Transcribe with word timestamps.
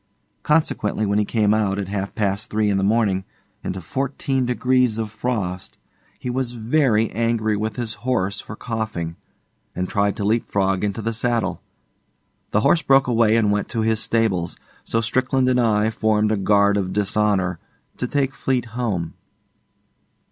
Consequently, 0.41 1.05
when 1.05 1.19
he 1.19 1.25
came 1.25 1.53
out, 1.53 1.77
at 1.77 1.87
half 1.87 2.15
past 2.15 2.49
three 2.49 2.71
in 2.71 2.79
the 2.79 2.83
morning, 2.83 3.23
into 3.63 3.79
fourteen 3.79 4.47
degrees 4.47 4.97
of 4.97 5.11
frost, 5.11 5.77
he 6.17 6.27
was 6.27 6.53
very 6.53 7.11
angry 7.11 7.55
with 7.55 7.75
his 7.75 7.93
horse 8.01 8.41
for 8.41 8.55
coughing, 8.55 9.15
and 9.75 9.87
tried 9.87 10.15
to 10.15 10.23
leapfrog 10.23 10.83
into 10.83 11.03
the 11.03 11.13
saddle. 11.13 11.61
The 12.49 12.61
horse 12.61 12.81
broke 12.81 13.05
away 13.05 13.37
and 13.37 13.51
went 13.51 13.69
to 13.69 13.81
his 13.81 14.01
stables; 14.01 14.57
so 14.83 15.01
Strickland 15.01 15.47
and 15.47 15.59
I 15.61 15.91
formed 15.91 16.31
a 16.31 16.35
Guard 16.37 16.77
of 16.77 16.93
Dishonour 16.93 17.59
to 17.97 18.07
take 18.07 18.33
Fleete 18.33 18.69
home. 18.69 19.13